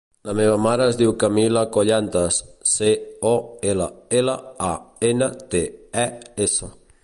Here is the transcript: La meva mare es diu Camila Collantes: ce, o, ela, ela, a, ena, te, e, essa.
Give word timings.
La 0.27 0.33
meva 0.37 0.53
mare 0.65 0.85
es 0.91 0.95
diu 1.01 1.11
Camila 1.23 1.61
Collantes: 1.75 2.39
ce, 2.73 2.89
o, 3.33 3.35
ela, 3.73 3.87
ela, 4.23 4.35
a, 4.71 4.73
ena, 5.13 5.33
te, 5.53 5.65
e, 6.07 6.11
essa. 6.49 6.77